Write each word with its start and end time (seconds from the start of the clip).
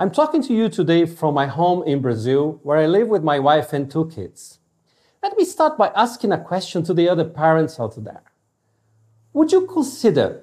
I'm 0.00 0.10
talking 0.10 0.42
to 0.44 0.54
you 0.54 0.70
today 0.70 1.04
from 1.04 1.34
my 1.34 1.44
home 1.44 1.82
in 1.82 2.00
Brazil, 2.00 2.58
where 2.62 2.78
I 2.78 2.86
live 2.86 3.08
with 3.08 3.22
my 3.22 3.38
wife 3.38 3.74
and 3.74 3.90
two 3.90 4.06
kids. 4.06 4.58
Let 5.22 5.36
me 5.36 5.44
start 5.44 5.76
by 5.76 5.92
asking 5.94 6.32
a 6.32 6.42
question 6.42 6.82
to 6.84 6.94
the 6.94 7.06
other 7.06 7.26
parents 7.26 7.78
out 7.78 8.02
there. 8.02 8.22
Would 9.34 9.52
you 9.52 9.66
consider 9.66 10.42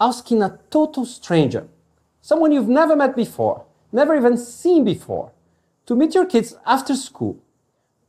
asking 0.00 0.42
a 0.42 0.58
total 0.70 1.06
stranger, 1.06 1.68
someone 2.20 2.50
you've 2.50 2.68
never 2.68 2.96
met 2.96 3.14
before, 3.14 3.64
never 3.92 4.16
even 4.16 4.36
seen 4.36 4.82
before, 4.82 5.30
to 5.86 5.94
meet 5.94 6.16
your 6.16 6.26
kids 6.26 6.56
after 6.66 6.96
school? 6.96 7.38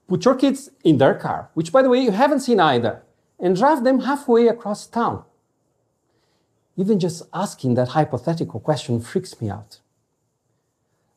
Put 0.07 0.25
your 0.25 0.33
kids 0.33 0.71
in 0.83 0.97
their 0.97 1.13
car, 1.13 1.51
which 1.53 1.71
by 1.71 1.83
the 1.83 1.89
way 1.89 1.99
you 1.99 2.09
haven't 2.09 2.39
seen 2.39 2.59
either, 2.59 3.03
and 3.39 3.55
drive 3.55 3.83
them 3.83 3.99
halfway 3.99 4.47
across 4.47 4.87
town. 4.87 5.25
Even 6.75 6.99
just 6.99 7.21
asking 7.35 7.75
that 7.75 7.89
hypothetical 7.89 8.59
question 8.59 8.99
freaks 8.99 9.39
me 9.39 9.47
out. 9.47 9.80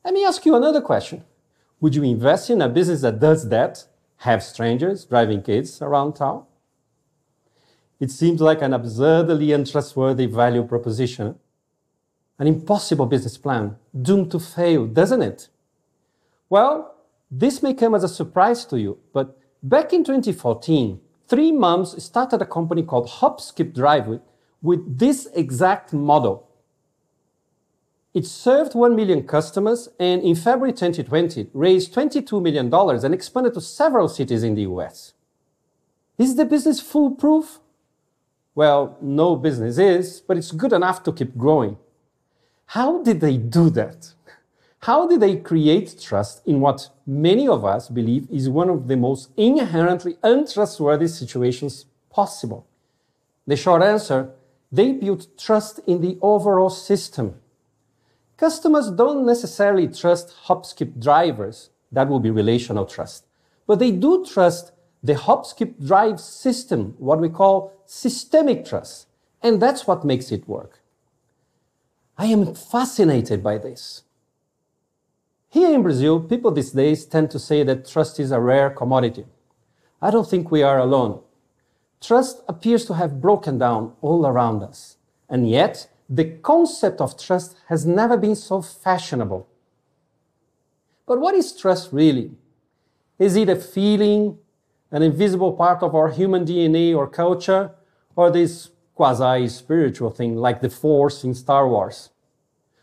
Let 0.05 0.13
me 0.13 0.23
ask 0.23 0.45
you 0.45 0.55
another 0.55 0.81
question. 0.81 1.23
Would 1.81 1.95
you 1.95 2.03
invest 2.03 2.51
in 2.51 2.61
a 2.61 2.69
business 2.69 3.01
that 3.01 3.19
does 3.19 3.49
that? 3.49 3.85
Have 4.17 4.43
strangers 4.43 5.03
driving 5.03 5.41
kids 5.41 5.81
around 5.81 6.13
town? 6.13 6.45
It 7.99 8.11
seems 8.11 8.39
like 8.39 8.61
an 8.61 8.71
absurdly 8.71 9.51
untrustworthy 9.51 10.27
value 10.27 10.63
proposition. 10.63 11.39
An 12.37 12.45
impossible 12.45 13.07
business 13.07 13.39
plan, 13.39 13.77
doomed 13.99 14.29
to 14.29 14.39
fail, 14.39 14.85
doesn't 14.85 15.23
it? 15.23 15.47
Well, 16.51 16.95
this 17.31 17.63
may 17.63 17.73
come 17.73 17.95
as 17.95 18.03
a 18.03 18.07
surprise 18.07 18.63
to 18.65 18.79
you, 18.79 18.99
but 19.11 19.35
back 19.63 19.91
in 19.91 20.03
2014, 20.03 20.99
three 21.27 21.51
moms 21.51 22.03
started 22.03 22.43
a 22.43 22.45
company 22.45 22.83
called 22.83 23.07
HopSkipDrive 23.07 24.05
with, 24.05 24.21
with 24.61 24.99
this 24.99 25.27
exact 25.33 25.93
model. 25.93 26.47
It 28.15 28.25
served 28.25 28.75
1 28.75 28.95
million 28.95 29.27
customers 29.27 29.89
and 29.99 30.23
in 30.23 30.35
February 30.35 30.71
2020 30.71 31.49
raised 31.53 31.93
$22 31.93 32.41
million 32.41 32.73
and 32.73 33.13
expanded 33.13 33.53
to 33.55 33.61
several 33.61 34.07
cities 34.07 34.41
in 34.41 34.55
the 34.55 34.61
US. 34.61 35.11
Is 36.17 36.37
the 36.37 36.45
business 36.45 36.79
foolproof? 36.79 37.59
Well, 38.55 38.97
no 39.01 39.35
business 39.35 39.77
is, 39.77 40.21
but 40.21 40.37
it's 40.37 40.53
good 40.53 40.71
enough 40.71 41.03
to 41.03 41.11
keep 41.11 41.37
growing. 41.37 41.75
How 42.67 43.03
did 43.03 43.19
they 43.19 43.35
do 43.35 43.69
that? 43.71 44.13
How 44.79 45.07
did 45.07 45.19
they 45.19 45.35
create 45.35 45.99
trust 46.01 46.41
in 46.47 46.61
what 46.61 46.89
many 47.05 47.49
of 47.49 47.65
us 47.65 47.89
believe 47.89 48.29
is 48.31 48.47
one 48.47 48.69
of 48.69 48.87
the 48.87 48.95
most 48.95 49.29
inherently 49.35 50.15
untrustworthy 50.23 51.09
situations 51.09 51.85
possible? 52.09 52.65
The 53.45 53.57
short 53.57 53.83
answer 53.83 54.31
they 54.71 54.93
built 54.93 55.37
trust 55.37 55.81
in 55.85 55.99
the 55.99 56.17
overall 56.21 56.69
system. 56.69 57.41
Customers 58.37 58.91
don't 58.91 59.25
necessarily 59.25 59.87
trust 59.87 60.33
hop-skip 60.43 60.99
drivers, 60.99 61.69
that 61.91 62.09
will 62.09 62.19
be 62.19 62.29
relational 62.29 62.85
trust, 62.85 63.25
but 63.67 63.79
they 63.79 63.91
do 63.91 64.25
trust 64.25 64.73
the 65.01 65.13
HopSkipDrive 65.13 66.19
system, 66.19 66.95
what 66.97 67.19
we 67.19 67.29
call 67.29 67.71
systemic 67.85 68.65
trust, 68.65 69.07
and 69.41 69.61
that's 69.61 69.87
what 69.87 70.03
makes 70.03 70.31
it 70.31 70.47
work. 70.47 70.81
I 72.17 72.25
am 72.25 72.55
fascinated 72.55 73.43
by 73.43 73.57
this. 73.57 74.03
Here 75.49 75.73
in 75.73 75.83
Brazil, 75.83 76.19
people 76.19 76.51
these 76.51 76.71
days 76.71 77.05
tend 77.05 77.31
to 77.31 77.39
say 77.39 77.63
that 77.63 77.87
trust 77.87 78.19
is 78.19 78.31
a 78.31 78.39
rare 78.39 78.69
commodity. 78.69 79.25
I 80.01 80.11
don't 80.11 80.27
think 80.27 80.51
we 80.51 80.63
are 80.63 80.79
alone. 80.79 81.21
Trust 82.01 82.41
appears 82.47 82.85
to 82.85 82.95
have 82.95 83.21
broken 83.21 83.57
down 83.57 83.93
all 84.01 84.25
around 84.27 84.63
us. 84.63 84.97
And 85.29 85.49
yet, 85.49 85.87
the 86.09 86.25
concept 86.25 87.01
of 87.01 87.19
trust 87.19 87.55
has 87.67 87.85
never 87.85 88.17
been 88.17 88.35
so 88.35 88.61
fashionable. 88.61 89.47
But 91.07 91.19
what 91.19 91.35
is 91.35 91.55
trust 91.55 91.91
really? 91.91 92.31
Is 93.17 93.35
it 93.35 93.49
a 93.49 93.55
feeling, 93.55 94.37
an 94.91 95.01
invisible 95.01 95.53
part 95.53 95.81
of 95.81 95.95
our 95.95 96.09
human 96.09 96.45
DNA 96.45 96.95
or 96.95 97.07
culture, 97.07 97.71
or 98.15 98.29
this 98.29 98.69
quasi 98.93 99.47
spiritual 99.47 100.09
thing 100.09 100.35
like 100.35 100.61
the 100.61 100.69
Force 100.69 101.23
in 101.23 101.33
Star 101.33 101.67
Wars? 101.67 102.09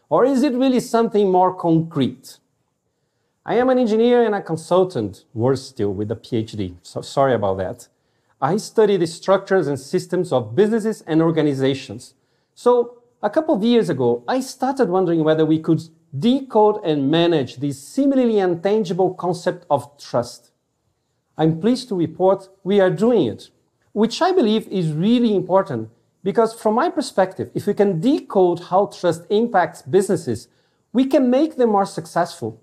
Or 0.09 0.25
is 0.25 0.43
it 0.43 0.53
really 0.53 0.81
something 0.81 1.31
more 1.31 1.55
concrete? 1.55 2.39
I 3.45 3.57
am 3.57 3.71
an 3.71 3.79
engineer 3.79 4.25
and 4.25 4.35
a 4.35 4.43
consultant, 4.43 5.25
worse 5.35 5.67
still, 5.67 5.93
with 5.93 6.11
a 6.11 6.17
PhD, 6.17 6.77
so 6.83 7.01
sorry 7.01 7.35
about 7.35 7.59
that. 7.59 7.89
I 8.41 8.57
study 8.57 8.97
the 8.97 9.07
structures 9.07 9.67
and 9.67 9.79
systems 9.79 10.33
of 10.33 10.55
businesses 10.55 11.03
and 11.03 11.23
organizations. 11.23 12.15
So, 12.55 13.02
a 13.23 13.31
couple 13.31 13.55
of 13.55 13.63
years 13.63 13.89
ago, 13.89 14.25
I 14.27 14.41
started 14.41 14.89
wondering 14.89 15.23
whether 15.23 15.47
we 15.47 15.61
could 15.61 15.83
decode 16.19 16.85
and 16.85 17.11
manage 17.11 17.57
this 17.57 17.81
seemingly 17.81 18.39
intangible 18.39 19.15
concept 19.15 19.65
of 19.71 19.97
trust. 19.97 20.51
I'm 21.39 21.61
pleased 21.61 21.89
to 21.89 21.95
report 21.95 22.49
we 22.65 22.81
are 22.81 22.91
doing 22.91 23.27
it, 23.27 23.51
which 23.93 24.21
I 24.21 24.33
believe 24.33 24.67
is 24.69 24.93
really 24.93 25.35
important 25.35 25.89
because, 26.25 26.53
from 26.53 26.75
my 26.75 26.91
perspective, 26.91 27.51
if 27.55 27.67
we 27.67 27.75
can 27.75 28.01
decode 28.01 28.61
how 28.71 28.87
trust 28.87 29.25
impacts 29.31 29.83
businesses, 29.83 30.49
we 30.93 31.07
can 31.07 31.31
make 31.31 31.57
them 31.57 31.71
more 31.71 31.87
successful, 31.87 32.61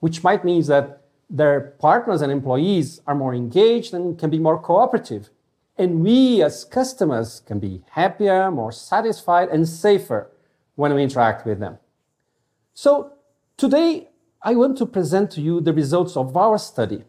which 0.00 0.22
might 0.22 0.44
mean 0.44 0.62
that 0.66 1.02
their 1.30 1.74
partners 1.78 2.20
and 2.20 2.32
employees 2.32 3.00
are 3.06 3.14
more 3.14 3.34
engaged 3.34 3.94
and 3.94 4.18
can 4.18 4.30
be 4.30 4.38
more 4.38 4.60
cooperative. 4.60 5.30
And 5.78 6.02
we 6.02 6.42
as 6.42 6.64
customers 6.64 7.40
can 7.46 7.60
be 7.60 7.82
happier, 7.90 8.50
more 8.50 8.72
satisfied, 8.72 9.48
and 9.48 9.66
safer 9.66 10.30
when 10.74 10.92
we 10.92 11.04
interact 11.04 11.46
with 11.46 11.60
them. 11.60 11.78
So 12.74 13.12
today, 13.56 14.08
I 14.42 14.56
want 14.56 14.76
to 14.78 14.86
present 14.86 15.30
to 15.32 15.40
you 15.40 15.60
the 15.60 15.72
results 15.72 16.16
of 16.16 16.36
our 16.36 16.58
study 16.58 17.04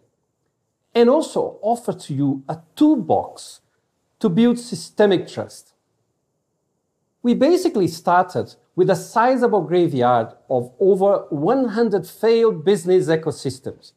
and 0.94 1.10
also 1.10 1.60
offer 1.62 1.94
to 1.94 2.14
you 2.14 2.44
a 2.48 2.60
toolbox 2.76 3.62
to 4.20 4.30
build 4.30 4.60
systemic 4.60 5.28
trust. 5.28 5.74
We 7.22 7.34
basically 7.34 7.88
started 7.88 8.56
with 8.76 8.90
a 8.90 8.96
sizable 8.96 9.62
graveyard 9.62 10.30
of 10.50 10.72
over 10.80 11.26
100 11.30 12.08
failed 12.08 12.64
business 12.64 13.08
ecosystems. 13.08 13.94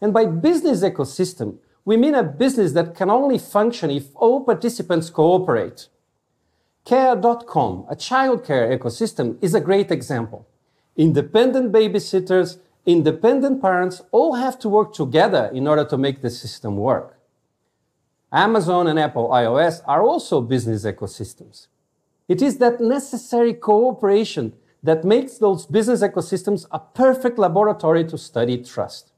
And 0.00 0.12
by 0.12 0.26
business 0.26 0.82
ecosystem, 0.82 1.58
we 1.86 1.96
mean 1.96 2.16
a 2.16 2.22
business 2.24 2.72
that 2.72 2.96
can 2.96 3.08
only 3.08 3.38
function 3.38 3.90
if 3.90 4.08
all 4.16 4.44
participants 4.44 5.08
cooperate. 5.08 5.86
Care.com, 6.84 7.86
a 7.88 7.94
childcare 7.94 8.76
ecosystem, 8.76 9.38
is 9.40 9.54
a 9.54 9.60
great 9.60 9.92
example. 9.92 10.48
Independent 10.96 11.72
babysitters, 11.72 12.58
independent 12.84 13.62
parents 13.62 14.02
all 14.10 14.34
have 14.34 14.58
to 14.58 14.68
work 14.68 14.92
together 14.92 15.48
in 15.54 15.68
order 15.68 15.84
to 15.84 15.96
make 15.96 16.22
the 16.22 16.30
system 16.30 16.76
work. 16.76 17.18
Amazon 18.32 18.88
and 18.88 18.98
Apple 18.98 19.28
iOS 19.28 19.80
are 19.86 20.02
also 20.02 20.40
business 20.40 20.84
ecosystems. 20.84 21.68
It 22.26 22.42
is 22.42 22.58
that 22.58 22.80
necessary 22.80 23.54
cooperation 23.54 24.54
that 24.82 25.04
makes 25.04 25.38
those 25.38 25.66
business 25.66 26.02
ecosystems 26.02 26.66
a 26.72 26.80
perfect 26.80 27.38
laboratory 27.38 28.04
to 28.06 28.18
study 28.18 28.58
trust. 28.58 29.12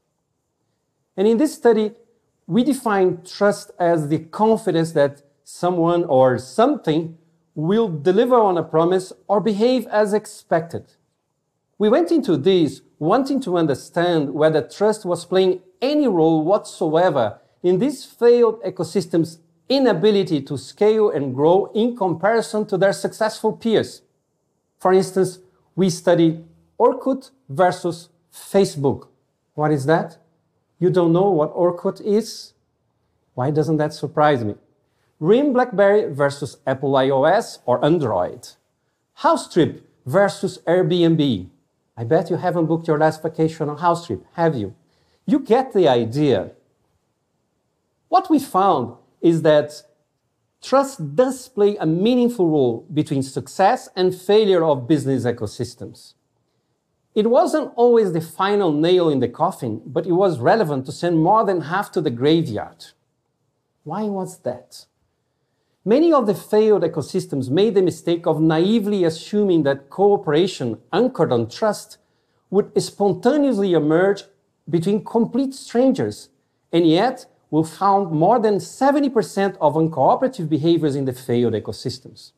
And 1.17 1.27
in 1.27 1.37
this 1.37 1.55
study, 1.55 1.93
we 2.49 2.63
define 2.63 3.21
trust 3.23 3.69
as 3.79 4.07
the 4.07 4.17
confidence 4.17 4.93
that 4.93 5.21
someone 5.43 6.03
or 6.05 6.39
something 6.39 7.15
will 7.53 7.87
deliver 7.87 8.35
on 8.35 8.57
a 8.57 8.63
promise 8.63 9.13
or 9.27 9.39
behave 9.39 9.85
as 9.85 10.13
expected. 10.13 10.95
We 11.77 11.89
went 11.89 12.11
into 12.11 12.37
this 12.37 12.81
wanting 12.97 13.39
to 13.41 13.55
understand 13.55 14.33
whether 14.33 14.67
trust 14.67 15.05
was 15.05 15.25
playing 15.25 15.61
any 15.79 16.07
role 16.07 16.43
whatsoever 16.43 17.39
in 17.61 17.77
these 17.77 18.03
failed 18.03 18.63
ecosystems' 18.63 19.37
inability 19.69 20.41
to 20.41 20.57
scale 20.57 21.11
and 21.11 21.35
grow 21.35 21.71
in 21.75 21.95
comparison 21.95 22.65
to 22.65 22.77
their 22.77 22.93
successful 22.93 23.53
peers. 23.53 24.01
For 24.79 24.91
instance, 24.91 25.37
we 25.75 25.91
studied 25.91 26.43
Orkut 26.79 27.29
versus 27.47 28.09
Facebook. 28.33 29.07
What 29.53 29.71
is 29.71 29.85
that? 29.85 30.17
You 30.79 30.89
don't 30.89 31.11
know 31.11 31.29
what 31.29 31.53
Orkut 31.53 32.01
is? 32.01 32.53
Why 33.33 33.51
doesn't 33.51 33.77
that 33.77 33.93
surprise 33.93 34.43
me? 34.43 34.55
RIM 35.19 35.51
BlackBerry 35.51 36.13
versus 36.13 36.57
Apple 36.65 36.93
iOS 36.93 37.59
or 37.65 37.83
Android. 37.83 38.47
Housetrip 39.15 39.85
versus 40.05 40.59
Airbnb. 40.65 41.49
I 41.97 42.03
bet 42.05 42.29
you 42.29 42.37
haven't 42.37 42.67
booked 42.67 42.87
your 42.87 42.97
last 42.97 43.21
vacation 43.21 43.67
on 43.67 43.77
Housetrip, 43.77 44.25
have 44.33 44.55
you? 44.55 44.73
You 45.25 45.39
get 45.39 45.73
the 45.73 45.89
idea. 45.89 46.51
What 48.07 48.29
we 48.29 48.39
found 48.39 48.95
is 49.21 49.41
that 49.41 49.83
trust 50.61 51.15
does 51.15 51.49
play 51.49 51.75
a 51.75 51.85
meaningful 51.85 52.47
role 52.49 52.87
between 52.93 53.21
success 53.21 53.89
and 53.97 54.15
failure 54.15 54.63
of 54.63 54.87
business 54.87 55.25
ecosystems. 55.25 56.13
It 57.15 57.29
wasn't 57.29 57.73
always 57.75 58.13
the 58.13 58.21
final 58.21 58.71
nail 58.71 59.09
in 59.09 59.19
the 59.19 59.27
coffin, 59.27 59.81
but 59.85 60.05
it 60.05 60.11
was 60.11 60.39
relevant 60.39 60.85
to 60.85 60.91
send 60.91 61.23
more 61.23 61.43
than 61.43 61.61
half 61.61 61.91
to 61.93 62.01
the 62.01 62.11
graveyard. 62.11 62.85
Why 63.83 64.03
was 64.03 64.39
that? 64.39 64.85
Many 65.83 66.13
of 66.13 66.27
the 66.27 66.35
failed 66.35 66.83
ecosystems 66.83 67.49
made 67.49 67.73
the 67.73 67.81
mistake 67.81 68.27
of 68.27 68.39
naively 68.39 69.03
assuming 69.05 69.63
that 69.63 69.89
cooperation 69.89 70.77
anchored 70.93 71.31
on 71.31 71.49
trust 71.49 71.97
would 72.51 72.71
spontaneously 72.81 73.73
emerge 73.73 74.23
between 74.69 75.03
complete 75.03 75.55
strangers, 75.55 76.29
and 76.71 76.87
yet 76.87 77.25
we 77.49 77.63
found 77.63 78.11
more 78.11 78.39
than 78.39 78.55
70% 78.57 79.57
of 79.59 79.73
uncooperative 79.73 80.47
behaviors 80.47 80.95
in 80.95 81.05
the 81.05 81.13
failed 81.13 81.53
ecosystems. 81.53 82.33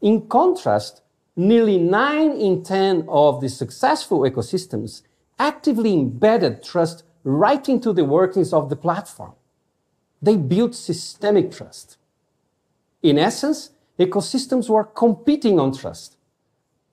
In 0.00 0.28
contrast, 0.28 1.02
nearly 1.36 1.78
9 1.78 2.32
in 2.32 2.62
10 2.62 3.04
of 3.08 3.40
the 3.40 3.48
successful 3.48 4.20
ecosystems 4.20 5.02
actively 5.38 5.92
embedded 5.92 6.62
trust 6.62 7.04
right 7.22 7.68
into 7.68 7.92
the 7.92 8.04
workings 8.04 8.52
of 8.52 8.70
the 8.70 8.76
platform. 8.76 9.34
They 10.22 10.36
built 10.36 10.74
systemic 10.74 11.52
trust. 11.52 11.98
In 13.02 13.18
essence, 13.18 13.70
ecosystems 13.98 14.68
were 14.70 14.84
competing 14.84 15.60
on 15.60 15.76
trust. 15.76 16.16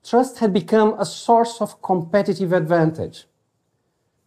Trust 0.04 0.38
had 0.38 0.52
become 0.52 0.94
a 0.98 1.06
source 1.06 1.60
of 1.60 1.80
competitive 1.80 2.52
advantage. 2.52 3.24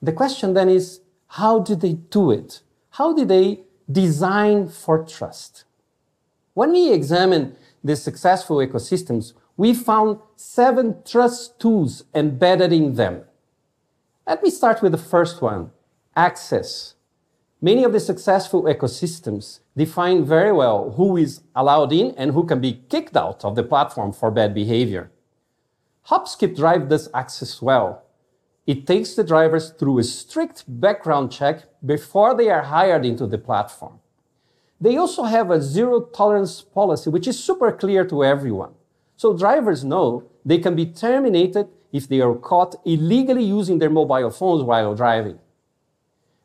The 0.01 0.11
question 0.11 0.53
then 0.53 0.69
is 0.69 1.01
how 1.27 1.59
did 1.59 1.81
they 1.81 1.93
do 1.93 2.31
it? 2.31 2.61
How 2.91 3.13
did 3.13 3.27
they 3.27 3.61
design 3.91 4.69
for 4.69 5.03
trust? 5.03 5.65
When 6.55 6.71
we 6.71 6.91
examine 6.91 7.55
the 7.83 7.95
successful 7.95 8.57
ecosystems, 8.57 9.33
we 9.57 9.73
found 9.73 10.19
seven 10.35 10.97
trust 11.03 11.59
tools 11.59 12.03
embedded 12.13 12.71
in 12.71 12.93
them. 12.93 13.23
Let 14.27 14.43
me 14.43 14.51
start 14.51 14.81
with 14.81 14.91
the 14.91 14.97
first 14.97 15.41
one 15.41 15.71
access. 16.15 16.93
Many 17.59 17.83
of 17.83 17.91
the 17.91 17.99
successful 17.99 18.63
ecosystems 18.63 19.59
define 19.75 20.23
very 20.23 20.51
well 20.51 20.91
who 20.91 21.17
is 21.17 21.41
allowed 21.55 21.91
in 21.91 22.13
and 22.17 22.31
who 22.31 22.45
can 22.45 22.61
be 22.61 22.83
kicked 22.89 23.17
out 23.17 23.43
of 23.43 23.55
the 23.55 23.63
platform 23.63 24.13
for 24.13 24.29
bad 24.29 24.53
behavior. 24.53 25.11
HopSkipDrive 26.07 26.87
does 26.87 27.09
access 27.13 27.61
well. 27.61 28.03
It 28.67 28.85
takes 28.85 29.15
the 29.15 29.23
drivers 29.23 29.71
through 29.71 29.99
a 29.99 30.03
strict 30.03 30.65
background 30.67 31.31
check 31.31 31.63
before 31.83 32.35
they 32.35 32.49
are 32.49 32.63
hired 32.63 33.05
into 33.05 33.25
the 33.25 33.37
platform. 33.37 33.99
They 34.79 34.97
also 34.97 35.23
have 35.23 35.49
a 35.49 35.61
zero 35.61 36.01
tolerance 36.01 36.61
policy, 36.61 37.09
which 37.09 37.27
is 37.27 37.43
super 37.43 37.71
clear 37.71 38.05
to 38.05 38.23
everyone. 38.23 38.73
So 39.17 39.35
drivers 39.35 39.83
know 39.83 40.23
they 40.45 40.59
can 40.59 40.75
be 40.75 40.85
terminated 40.85 41.67
if 41.91 42.07
they 42.07 42.21
are 42.21 42.35
caught 42.35 42.75
illegally 42.85 43.43
using 43.43 43.79
their 43.79 43.89
mobile 43.89 44.29
phones 44.29 44.63
while 44.63 44.95
driving. 44.95 45.39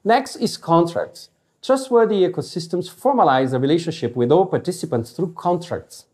Next 0.02 0.36
is 0.36 0.56
contracts. 0.56 1.28
Trustworthy 1.60 2.26
ecosystems 2.26 2.92
formalize 2.92 3.52
a 3.52 3.58
relationship 3.58 4.16
with 4.16 4.32
all 4.32 4.46
participants 4.46 5.12
through 5.12 5.34
contracts. 5.34 6.06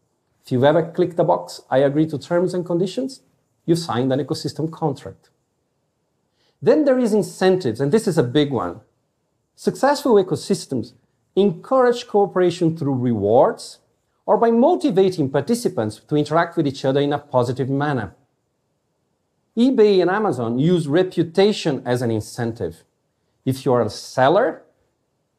If 0.45 0.53
you've 0.53 0.65
ever 0.65 0.83
clicked 0.83 1.17
the 1.17 1.25
box, 1.25 1.63
I 1.71 1.79
agree 1.79 2.07
to 2.07 2.19
terms 2.19 2.53
and 2.53 2.67
conditions, 2.67 3.23
you've 3.65 3.79
signed 3.79 4.13
an 4.13 4.19
ecosystem 4.19 4.71
contract. 4.71 5.31
Then 6.61 6.85
there 6.85 6.99
is 6.99 7.15
incentives, 7.15 7.81
and 7.81 7.93
this 7.93 8.09
is 8.09 8.19
a 8.19 8.23
big 8.23 8.51
one. 8.51 8.81
Successful 9.55 10.15
ecosystems 10.15 10.93
encourage 11.37 12.07
cooperation 12.09 12.77
through 12.77 12.95
rewards, 12.95 13.79
or 14.29 14.37
by 14.37 14.51
motivating 14.51 15.31
participants 15.31 16.03
to 16.07 16.15
interact 16.15 16.55
with 16.55 16.67
each 16.67 16.85
other 16.85 17.01
in 17.01 17.15
a 17.15 17.19
positive 17.19 17.71
manner. 17.71 18.15
eBay 19.57 20.03
and 20.03 20.11
Amazon 20.11 20.59
use 20.59 20.87
reputation 20.87 21.83
as 21.87 22.03
an 22.03 22.11
incentive. 22.11 22.85
If 23.47 23.65
you're 23.65 23.81
a 23.81 23.89
seller 23.89 24.65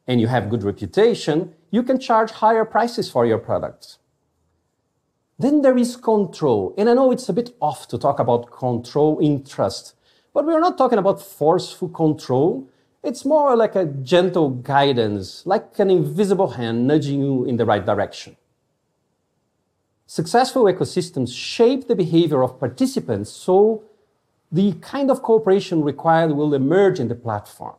and 0.07 0.19
you 0.19 0.25
have 0.25 0.49
good 0.49 0.63
reputation, 0.63 1.53
you 1.69 1.83
can 1.83 1.99
charge 1.99 2.31
higher 2.31 2.65
prices 2.65 3.11
for 3.11 3.27
your 3.27 3.37
products. 3.37 3.99
Then 5.37 5.61
there 5.61 5.77
is 5.77 5.95
control. 5.95 6.73
And 6.75 6.89
I 6.89 6.95
know 6.95 7.11
it's 7.11 7.29
a 7.29 7.33
bit 7.33 7.55
off 7.61 7.87
to 7.89 7.97
talk 7.99 8.17
about 8.19 8.49
control 8.49 9.19
in 9.19 9.43
trust, 9.43 9.93
but 10.33 10.47
we're 10.47 10.59
not 10.59 10.79
talking 10.79 10.97
about 10.97 11.21
forceful 11.21 11.89
control. 11.89 12.67
It's 13.03 13.23
more 13.23 13.55
like 13.55 13.75
a 13.75 13.85
gentle 13.85 14.49
guidance, 14.49 15.45
like 15.45 15.77
an 15.77 15.91
invisible 15.91 16.49
hand 16.57 16.87
nudging 16.87 17.21
you 17.21 17.45
in 17.45 17.57
the 17.57 17.67
right 17.67 17.85
direction. 17.85 18.35
Successful 20.11 20.63
ecosystems 20.63 21.31
shape 21.37 21.87
the 21.87 21.95
behavior 21.95 22.41
of 22.41 22.59
participants 22.59 23.29
so 23.29 23.83
the 24.51 24.73
kind 24.81 25.11
of 25.11 25.21
cooperation 25.21 25.83
required 25.83 26.31
will 26.31 26.55
emerge 26.55 26.99
in 26.99 27.09
the 27.09 27.13
platform. 27.13 27.75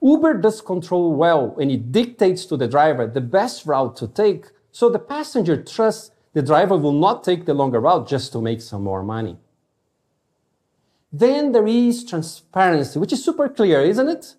Uber 0.00 0.38
does 0.38 0.62
control 0.62 1.14
well 1.14 1.54
and 1.60 1.70
it 1.70 1.92
dictates 1.92 2.46
to 2.46 2.56
the 2.56 2.66
driver 2.66 3.06
the 3.06 3.20
best 3.20 3.66
route 3.66 3.94
to 3.96 4.08
take 4.08 4.46
so 4.72 4.88
the 4.88 4.98
passenger 4.98 5.62
trusts 5.62 6.12
the 6.32 6.40
driver 6.40 6.78
will 6.78 6.98
not 6.98 7.24
take 7.24 7.44
the 7.44 7.52
longer 7.52 7.80
route 7.80 8.08
just 8.08 8.32
to 8.32 8.40
make 8.40 8.62
some 8.62 8.82
more 8.82 9.02
money. 9.02 9.36
Then 11.12 11.52
there 11.52 11.66
is 11.66 12.06
transparency, 12.06 12.98
which 12.98 13.12
is 13.12 13.22
super 13.22 13.50
clear, 13.50 13.82
isn't 13.82 14.08
it? 14.08 14.34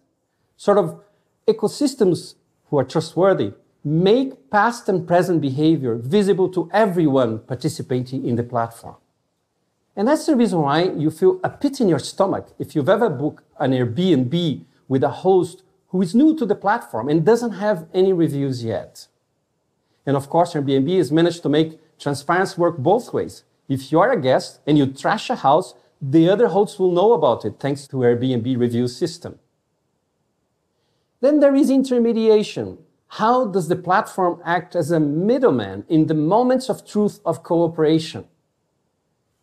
Sort 0.58 0.80
of 0.80 1.00
ecosystems 1.48 2.34
who 2.72 2.80
are 2.80 2.84
trustworthy 2.84 3.54
make 3.84 4.50
past 4.50 4.88
and 4.90 5.08
present 5.08 5.42
behavior 5.42 5.96
visible 5.96 6.50
to 6.50 6.70
everyone 6.72 7.40
participating 7.40 8.26
in 8.26 8.36
the 8.36 8.44
platform. 8.44 8.96
And 9.96 10.08
that's 10.08 10.26
the 10.26 10.36
reason 10.36 10.62
why 10.62 10.84
you 10.84 11.12
feel 11.12 11.40
a 11.44 11.50
pit 11.50 11.82
in 11.82 11.90
your 11.90 12.00
stomach 12.00 12.48
if 12.60 12.76
you've 12.76 12.90
ever 12.90 13.10
booked 13.10 13.44
an 13.60 13.72
Airbnb 13.72 14.64
with 14.88 15.04
a 15.04 15.10
host 15.10 15.64
who 15.88 16.02
is 16.02 16.16
new 16.16 16.36
to 16.38 16.46
the 16.46 16.56
platform 16.56 17.10
and 17.10 17.26
doesn't 17.26 17.54
have 17.54 17.88
any 17.94 18.14
reviews 18.14 18.64
yet. 18.64 19.08
And 20.06 20.16
of 20.16 20.30
course, 20.30 20.54
Airbnb 20.54 20.98
has 20.98 21.12
managed 21.12 21.44
to 21.44 21.50
make 21.50 21.80
transparency 22.00 22.60
work 22.60 22.78
both 22.78 23.14
ways. 23.14 23.44
If 23.68 23.92
you 23.92 24.00
are 24.00 24.12
a 24.12 24.22
guest 24.22 24.60
and 24.66 24.78
you 24.78 24.88
trash 24.88 25.30
a 25.30 25.36
house, 25.36 25.74
the 26.02 26.30
other 26.30 26.48
hosts 26.48 26.80
will 26.80 26.92
know 26.92 27.14
about 27.14 27.46
it 27.46 27.56
thanks 27.60 27.88
to 27.88 27.98
Airbnb 27.98 28.58
review 28.58 28.88
system. 28.88 29.40
Then 31.20 31.40
there 31.40 31.56
is 31.56 31.70
intermediation. 31.70 32.80
How 33.16 33.46
does 33.46 33.68
the 33.68 33.76
platform 33.76 34.42
act 34.46 34.74
as 34.74 34.90
a 34.90 34.98
middleman 34.98 35.84
in 35.90 36.08
the 36.08 36.14
moments 36.14 36.70
of 36.70 36.88
truth 36.88 37.20
of 37.26 37.44
cooperation? 37.44 38.24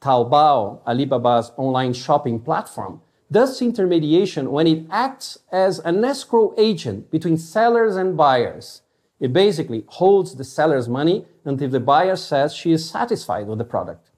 Taobao, 0.00 0.80
Alibaba's 0.86 1.52
online 1.58 1.92
shopping 1.92 2.40
platform, 2.40 3.02
does 3.30 3.60
intermediation 3.60 4.50
when 4.50 4.66
it 4.66 4.86
acts 4.90 5.40
as 5.52 5.80
an 5.80 6.02
escrow 6.02 6.54
agent 6.56 7.10
between 7.10 7.36
sellers 7.36 7.96
and 7.96 8.16
buyers. 8.16 8.80
It 9.20 9.34
basically 9.34 9.84
holds 9.88 10.36
the 10.36 10.44
seller's 10.44 10.88
money 10.88 11.26
until 11.44 11.68
the 11.68 11.78
buyer 11.78 12.16
says 12.16 12.54
she 12.54 12.72
is 12.72 12.88
satisfied 12.88 13.46
with 13.48 13.58
the 13.58 13.64
product. 13.64 14.08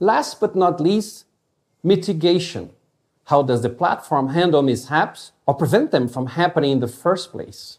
Last 0.00 0.40
but 0.40 0.56
not 0.56 0.80
least, 0.80 1.26
mitigation. 1.84 2.70
How 3.26 3.42
does 3.42 3.62
the 3.62 3.70
platform 3.70 4.30
handle 4.30 4.62
mishaps 4.62 5.30
or 5.46 5.54
prevent 5.54 5.92
them 5.92 6.08
from 6.08 6.26
happening 6.26 6.72
in 6.72 6.80
the 6.80 6.88
first 6.88 7.30
place? 7.30 7.78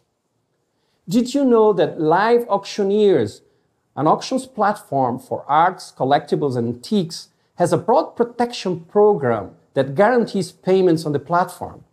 Did 1.08 1.34
you 1.34 1.44
know 1.44 1.72
that 1.72 1.98
LiveAuctioneers, 1.98 3.42
an 3.94 4.06
auctions 4.06 4.46
platform 4.46 5.18
for 5.18 5.44
arts, 5.48 5.92
collectibles, 5.96 6.56
and 6.56 6.74
antiques, 6.74 7.28
has 7.56 7.72
a 7.72 7.78
broad 7.78 8.16
protection 8.16 8.80
program 8.80 9.52
that 9.74 9.94
guarantees 9.94 10.50
payments 10.50 11.06
on 11.06 11.12
the 11.12 11.20
platform? 11.20 11.84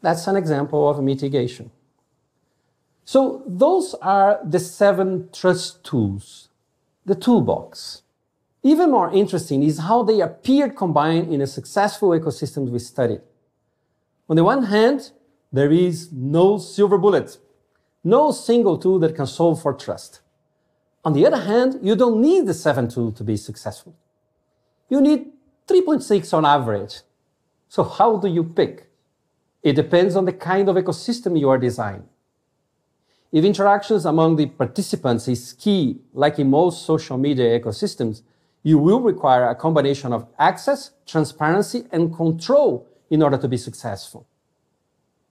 That's 0.00 0.26
an 0.26 0.36
example 0.36 0.88
of 0.88 1.02
mitigation. 1.02 1.70
So 3.04 3.42
those 3.46 3.94
are 3.94 4.40
the 4.44 4.58
seven 4.58 5.28
trust 5.32 5.84
tools, 5.84 6.48
the 7.04 7.14
toolbox. 7.14 8.02
Even 8.62 8.90
more 8.90 9.12
interesting 9.12 9.62
is 9.62 9.78
how 9.78 10.02
they 10.02 10.20
appeared 10.20 10.76
combined 10.76 11.32
in 11.32 11.40
a 11.40 11.46
successful 11.46 12.10
ecosystem 12.10 12.68
we 12.68 12.78
studied. 12.78 13.20
On 14.28 14.36
the 14.36 14.44
one 14.44 14.64
hand, 14.64 15.12
there 15.52 15.72
is 15.72 16.12
no 16.12 16.58
silver 16.58 16.98
bullet, 16.98 17.38
no 18.04 18.30
single 18.30 18.78
tool 18.78 18.98
that 19.00 19.16
can 19.16 19.26
solve 19.26 19.60
for 19.60 19.72
trust. 19.74 20.20
On 21.04 21.12
the 21.12 21.26
other 21.26 21.40
hand, 21.40 21.78
you 21.82 21.96
don't 21.96 22.20
need 22.20 22.46
the 22.46 22.54
seven 22.54 22.88
tool 22.88 23.12
to 23.12 23.24
be 23.24 23.36
successful. 23.36 23.96
You 24.88 25.00
need 25.00 25.32
3.6 25.66 26.32
on 26.32 26.44
average. 26.44 27.00
So 27.68 27.84
how 27.84 28.16
do 28.16 28.28
you 28.28 28.44
pick? 28.44 28.88
It 29.62 29.74
depends 29.74 30.16
on 30.16 30.24
the 30.24 30.32
kind 30.32 30.68
of 30.68 30.76
ecosystem 30.76 31.38
you 31.38 31.48
are 31.48 31.58
designing. 31.58 32.08
If 33.30 33.44
interactions 33.44 34.06
among 34.06 34.36
the 34.36 34.46
participants 34.46 35.28
is 35.28 35.52
key, 35.52 36.00
like 36.14 36.38
in 36.38 36.48
most 36.48 36.86
social 36.86 37.18
media 37.18 37.60
ecosystems, 37.60 38.22
you 38.62 38.78
will 38.78 39.00
require 39.00 39.48
a 39.48 39.54
combination 39.54 40.12
of 40.12 40.26
access, 40.38 40.92
transparency, 41.06 41.84
and 41.92 42.14
control 42.14 42.86
in 43.10 43.22
order 43.22 43.36
to 43.36 43.48
be 43.48 43.56
successful. 43.56 44.26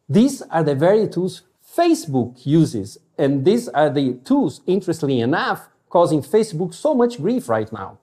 These 0.07 0.41
are 0.43 0.63
the 0.63 0.75
very 0.75 1.07
tools 1.07 1.41
Facebook 1.77 2.45
uses, 2.45 2.97
and 3.17 3.45
these 3.45 3.67
are 3.69 3.89
the 3.89 4.13
tools, 4.25 4.61
interestingly 4.65 5.19
enough, 5.19 5.69
causing 5.89 6.21
Facebook 6.21 6.73
so 6.73 6.93
much 6.93 7.21
grief 7.21 7.47
right 7.47 7.71
now. 7.71 7.99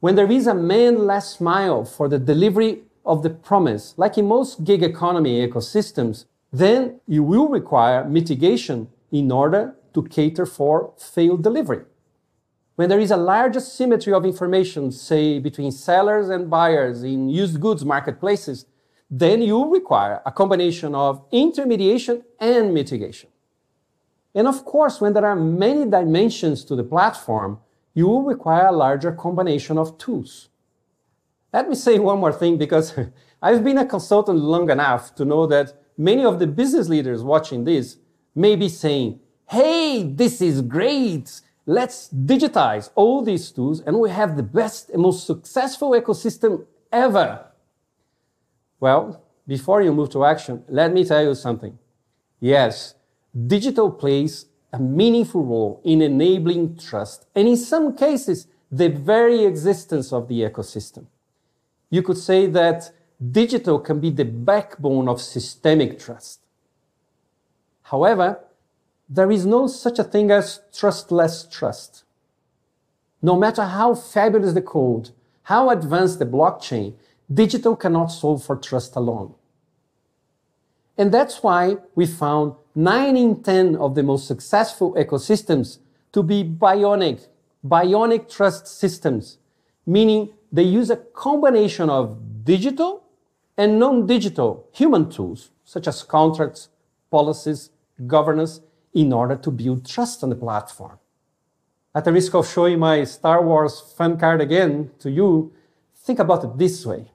When 0.00 0.14
there 0.14 0.30
is 0.30 0.46
a 0.46 0.54
man 0.54 1.06
last 1.06 1.40
mile 1.40 1.84
for 1.84 2.08
the 2.08 2.18
delivery 2.18 2.82
of 3.04 3.22
the 3.22 3.30
promise, 3.30 3.94
like 3.96 4.16
in 4.16 4.26
most 4.26 4.64
gig 4.64 4.82
economy 4.82 5.46
ecosystems, 5.46 6.24
then 6.52 7.00
you 7.06 7.22
will 7.22 7.48
require 7.48 8.04
mitigation 8.04 8.88
in 9.12 9.30
order 9.30 9.74
to 9.94 10.02
cater 10.04 10.46
for 10.46 10.92
failed 10.96 11.42
delivery. 11.42 11.84
when 12.78 12.88
there 12.88 13.00
is 13.00 13.10
a 13.10 13.16
large 13.16 13.56
asymmetry 13.56 14.12
of 14.12 14.24
information, 14.24 14.92
say 14.92 15.40
between 15.40 15.72
sellers 15.72 16.28
and 16.28 16.48
buyers 16.48 17.02
in 17.02 17.28
used 17.28 17.60
goods 17.60 17.84
marketplaces, 17.84 18.66
then 19.10 19.40
you 19.40 19.72
require 19.72 20.20
a 20.26 20.32
combination 20.32 20.94
of 20.94 21.24
intermediation 21.32 22.24
and 22.38 22.74
mitigation. 22.74 23.30
And 24.34 24.46
of 24.46 24.64
course, 24.64 25.00
when 25.00 25.14
there 25.14 25.24
are 25.24 25.36
many 25.36 25.86
dimensions 25.86 26.64
to 26.66 26.76
the 26.76 26.84
platform, 26.84 27.58
you 27.94 28.06
will 28.06 28.22
require 28.22 28.66
a 28.66 28.72
larger 28.72 29.12
combination 29.12 29.78
of 29.78 29.96
tools. 29.98 30.50
Let 31.52 31.68
me 31.68 31.74
say 31.74 31.98
one 31.98 32.18
more 32.18 32.32
thing 32.32 32.58
because 32.58 32.94
I've 33.42 33.64
been 33.64 33.78
a 33.78 33.86
consultant 33.86 34.38
long 34.38 34.70
enough 34.70 35.14
to 35.14 35.24
know 35.24 35.46
that 35.46 35.72
many 35.96 36.24
of 36.24 36.38
the 36.38 36.46
business 36.46 36.88
leaders 36.88 37.22
watching 37.22 37.64
this 37.64 37.96
may 38.34 38.54
be 38.54 38.68
saying, 38.68 39.20
Hey, 39.48 40.02
this 40.02 40.42
is 40.42 40.60
great. 40.60 41.40
Let's 41.64 42.10
digitize 42.10 42.90
all 42.94 43.22
these 43.22 43.50
tools 43.50 43.80
and 43.80 43.98
we 43.98 44.10
have 44.10 44.36
the 44.36 44.42
best 44.42 44.90
and 44.90 45.02
most 45.02 45.26
successful 45.26 45.92
ecosystem 45.92 46.66
ever. 46.92 47.47
Well, 48.80 49.22
before 49.46 49.82
you 49.82 49.92
move 49.92 50.10
to 50.10 50.24
action, 50.24 50.64
let 50.68 50.92
me 50.92 51.04
tell 51.04 51.22
you 51.22 51.34
something. 51.34 51.78
Yes, 52.40 52.94
digital 53.46 53.90
plays 53.90 54.46
a 54.72 54.78
meaningful 54.78 55.44
role 55.44 55.80
in 55.84 56.02
enabling 56.02 56.76
trust 56.76 57.26
and 57.34 57.48
in 57.48 57.56
some 57.56 57.96
cases, 57.96 58.46
the 58.70 58.88
very 58.88 59.44
existence 59.44 60.12
of 60.12 60.28
the 60.28 60.42
ecosystem. 60.42 61.06
You 61.90 62.02
could 62.02 62.18
say 62.18 62.46
that 62.46 62.92
digital 63.32 63.78
can 63.78 63.98
be 63.98 64.10
the 64.10 64.26
backbone 64.26 65.08
of 65.08 65.22
systemic 65.22 65.98
trust. 65.98 66.40
However, 67.84 68.40
there 69.08 69.30
is 69.30 69.46
no 69.46 69.66
such 69.66 69.98
a 69.98 70.04
thing 70.04 70.30
as 70.30 70.60
trustless 70.74 71.48
trust. 71.50 72.04
No 73.22 73.36
matter 73.36 73.64
how 73.64 73.94
fabulous 73.94 74.52
the 74.52 74.60
code, 74.60 75.10
how 75.44 75.70
advanced 75.70 76.18
the 76.18 76.26
blockchain, 76.26 76.94
digital 77.32 77.76
cannot 77.76 78.06
solve 78.06 78.44
for 78.44 78.56
trust 78.56 78.96
alone. 78.96 79.34
And 80.96 81.12
that's 81.12 81.42
why 81.42 81.76
we 81.94 82.06
found 82.06 82.54
9 82.74 83.16
in 83.16 83.42
10 83.42 83.76
of 83.76 83.94
the 83.94 84.02
most 84.02 84.26
successful 84.26 84.94
ecosystems 84.94 85.78
to 86.12 86.22
be 86.22 86.42
bionic, 86.42 87.28
bionic 87.66 88.28
trust 88.28 88.66
systems, 88.66 89.38
meaning 89.86 90.30
they 90.50 90.62
use 90.62 90.90
a 90.90 90.96
combination 90.96 91.90
of 91.90 92.44
digital 92.44 93.04
and 93.56 93.78
non-digital 93.78 94.68
human 94.72 95.10
tools, 95.10 95.50
such 95.64 95.86
as 95.86 96.02
contracts, 96.02 96.68
policies, 97.10 97.70
governance, 98.06 98.60
in 98.94 99.12
order 99.12 99.36
to 99.36 99.50
build 99.50 99.86
trust 99.86 100.22
on 100.22 100.30
the 100.30 100.36
platform. 100.36 100.98
At 101.94 102.04
the 102.04 102.12
risk 102.12 102.34
of 102.34 102.48
showing 102.48 102.78
my 102.78 103.04
Star 103.04 103.42
Wars 103.42 103.80
fan 103.96 104.18
card 104.18 104.40
again 104.40 104.90
to 105.00 105.10
you, 105.10 105.52
think 105.96 106.18
about 106.18 106.44
it 106.44 106.58
this 106.58 106.86
way. 106.86 107.10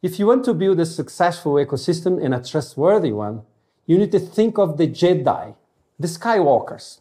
If 0.00 0.20
you 0.20 0.28
want 0.28 0.44
to 0.44 0.54
build 0.54 0.78
a 0.78 0.86
successful 0.86 1.54
ecosystem 1.54 2.22
and 2.24 2.32
a 2.32 2.40
trustworthy 2.42 3.10
one, 3.10 3.42
you 3.84 3.98
need 3.98 4.12
to 4.12 4.20
think 4.20 4.56
of 4.56 4.76
the 4.76 4.86
Jedi, 4.86 5.56
the 5.98 6.06
Skywalkers. 6.06 7.00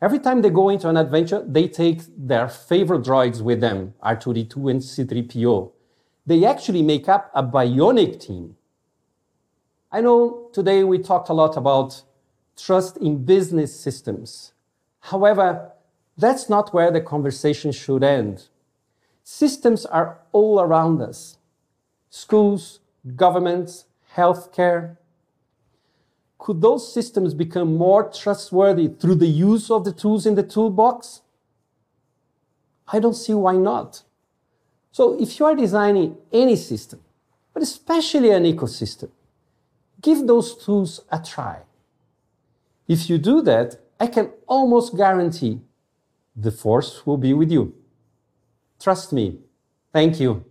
Every 0.00 0.18
time 0.18 0.40
they 0.40 0.48
go 0.48 0.70
into 0.70 0.88
an 0.88 0.96
adventure, 0.96 1.44
they 1.46 1.68
take 1.68 2.00
their 2.16 2.48
favorite 2.48 3.02
droids 3.02 3.42
with 3.42 3.60
them, 3.60 3.92
R2D2 4.02 4.70
and 4.70 4.80
C3PO. 4.80 5.72
They 6.24 6.46
actually 6.46 6.80
make 6.82 7.06
up 7.06 7.30
a 7.34 7.42
bionic 7.42 8.18
team. 8.18 8.56
I 9.92 10.00
know 10.00 10.48
today 10.54 10.84
we 10.84 11.00
talked 11.00 11.28
a 11.28 11.34
lot 11.34 11.58
about 11.58 12.00
trust 12.56 12.96
in 12.96 13.26
business 13.26 13.78
systems. 13.78 14.54
However, 15.00 15.72
that's 16.16 16.48
not 16.48 16.72
where 16.72 16.90
the 16.90 17.02
conversation 17.02 17.72
should 17.72 18.02
end. 18.02 18.48
Systems 19.22 19.84
are 19.84 20.20
all 20.32 20.60
around 20.60 21.02
us 21.02 21.36
schools, 22.10 22.80
governments, 23.16 23.86
healthcare. 24.16 24.98
Could 26.38 26.60
those 26.60 26.92
systems 26.92 27.32
become 27.32 27.76
more 27.76 28.10
trustworthy 28.10 28.88
through 28.88 29.16
the 29.16 29.28
use 29.28 29.70
of 29.70 29.84
the 29.84 29.92
tools 29.92 30.26
in 30.26 30.34
the 30.34 30.42
toolbox? 30.42 31.22
I 32.92 32.98
don't 32.98 33.14
see 33.14 33.34
why 33.34 33.56
not. 33.56 34.02
So 34.92 35.18
if 35.20 35.38
you 35.38 35.46
are 35.46 35.54
designing 35.54 36.16
any 36.32 36.56
system, 36.56 37.00
but 37.54 37.62
especially 37.62 38.30
an 38.30 38.44
ecosystem, 38.44 39.10
give 40.00 40.26
those 40.26 40.56
tools 40.56 41.00
a 41.10 41.20
try. 41.20 41.60
If 42.88 43.08
you 43.08 43.18
do 43.18 43.40
that, 43.42 43.80
I 44.00 44.08
can 44.08 44.30
almost 44.48 44.96
guarantee 44.96 45.60
the 46.34 46.50
force 46.50 47.06
will 47.06 47.18
be 47.18 47.32
with 47.34 47.52
you. 47.52 47.74
Trust 48.80 49.12
me. 49.12 49.38
Thank 49.92 50.18
you. 50.18 50.44